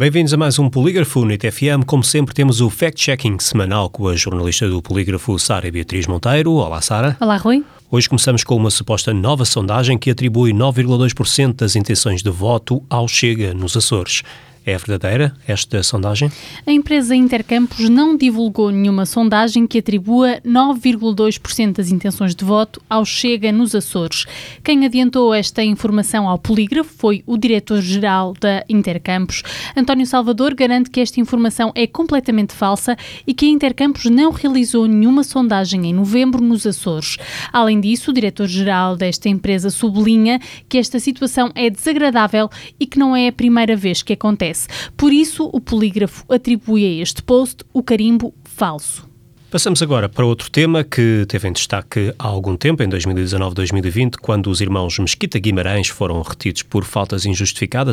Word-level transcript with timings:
Bem-vindos 0.00 0.32
a 0.32 0.36
mais 0.38 0.58
um 0.58 0.70
Polígrafo 0.70 1.26
NIT 1.26 1.50
FM. 1.50 1.84
Como 1.84 2.02
sempre, 2.02 2.34
temos 2.34 2.62
o 2.62 2.70
fact-checking 2.70 3.38
semanal 3.38 3.90
com 3.90 4.08
a 4.08 4.16
jornalista 4.16 4.66
do 4.66 4.80
Polígrafo, 4.80 5.38
Sara 5.38 5.70
Beatriz 5.70 6.06
Monteiro. 6.06 6.52
Olá, 6.52 6.80
Sara. 6.80 7.18
Olá, 7.20 7.36
Rui. 7.36 7.62
Hoje 7.90 8.08
começamos 8.08 8.42
com 8.42 8.56
uma 8.56 8.70
suposta 8.70 9.12
nova 9.12 9.44
sondagem 9.44 9.98
que 9.98 10.10
atribui 10.10 10.54
9,2% 10.54 11.56
das 11.56 11.76
intenções 11.76 12.22
de 12.22 12.30
voto 12.30 12.82
ao 12.88 13.06
Chega 13.06 13.52
nos 13.52 13.76
Açores. 13.76 14.22
É 14.64 14.76
verdadeira 14.76 15.34
esta 15.48 15.82
sondagem? 15.82 16.30
A 16.66 16.70
empresa 16.70 17.16
Intercampos 17.16 17.88
não 17.88 18.14
divulgou 18.14 18.70
nenhuma 18.70 19.06
sondagem 19.06 19.66
que 19.66 19.78
atribua 19.78 20.38
9,2% 20.44 21.76
das 21.76 21.90
intenções 21.90 22.34
de 22.34 22.44
voto 22.44 22.80
ao 22.88 23.02
Chega 23.06 23.50
nos 23.50 23.74
Açores. 23.74 24.26
Quem 24.62 24.84
adiantou 24.84 25.32
esta 25.32 25.64
informação 25.64 26.28
ao 26.28 26.38
polígrafo 26.38 26.92
foi 26.94 27.24
o 27.26 27.38
diretor-geral 27.38 28.34
da 28.38 28.62
Intercampos. 28.68 29.42
António 29.74 30.06
Salvador 30.06 30.54
garante 30.54 30.90
que 30.90 31.00
esta 31.00 31.20
informação 31.20 31.72
é 31.74 31.86
completamente 31.86 32.52
falsa 32.52 32.98
e 33.26 33.32
que 33.32 33.46
a 33.46 33.48
Intercampos 33.48 34.04
não 34.04 34.30
realizou 34.30 34.86
nenhuma 34.86 35.24
sondagem 35.24 35.86
em 35.86 35.94
novembro 35.94 36.44
nos 36.44 36.66
Açores. 36.66 37.16
Além 37.50 37.80
disso, 37.80 38.10
o 38.10 38.14
diretor-geral 38.14 38.94
desta 38.94 39.30
empresa 39.30 39.70
sublinha 39.70 40.38
que 40.68 40.76
esta 40.76 41.00
situação 41.00 41.50
é 41.54 41.70
desagradável 41.70 42.50
e 42.78 42.84
que 42.84 42.98
não 42.98 43.16
é 43.16 43.28
a 43.28 43.32
primeira 43.32 43.74
vez 43.74 44.02
que 44.02 44.12
acontece 44.12 44.49
acontece. 44.50 44.68
Por 44.96 45.12
isso, 45.12 45.48
o 45.52 45.60
polígrafo 45.60 46.24
atribui 46.28 46.84
a 46.84 47.02
este 47.02 47.22
post 47.22 47.64
o 47.72 47.82
carimbo 47.82 48.34
falso. 48.44 49.08
Passamos 49.50 49.82
agora 49.82 50.08
para 50.08 50.24
outro 50.24 50.48
tema 50.48 50.84
que 50.84 51.24
teve 51.26 51.48
em 51.48 51.52
destaque 51.52 52.14
há 52.16 52.28
algum 52.28 52.56
tempo, 52.56 52.84
em 52.84 52.88
2019-2020, 52.88 54.14
quando 54.22 54.48
os 54.48 54.60
irmãos 54.60 54.96
Mesquita 55.00 55.40
Guimarães 55.40 55.88
foram 55.88 56.22
retidos 56.22 56.62
por 56.62 56.84
faltas 56.84 57.26
injustificadas 57.26 57.88